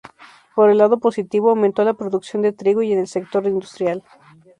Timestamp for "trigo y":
2.53-2.91